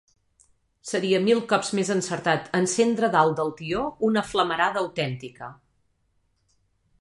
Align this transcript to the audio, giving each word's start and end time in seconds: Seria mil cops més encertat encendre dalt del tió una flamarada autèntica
Seria 0.91 1.19
mil 1.25 1.41
cops 1.51 1.69
més 1.79 1.91
encertat 1.95 2.49
encendre 2.61 3.11
dalt 3.17 3.37
del 3.41 3.53
tió 3.61 3.83
una 4.09 4.25
flamarada 4.31 4.83
autèntica 4.87 5.53